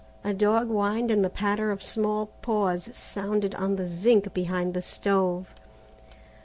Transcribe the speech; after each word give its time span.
A 0.23 0.33
dog 0.33 0.69
whined 0.69 1.11
and 1.11 1.23
the 1.23 1.29
patter 1.29 1.69
of 1.69 1.83
small 1.83 2.31
paws 2.41 2.89
sounded 2.91 3.53
on 3.53 3.75
the 3.75 3.85
zinc 3.85 4.33
behind 4.33 4.73
the 4.73 4.81
stove. 4.81 5.53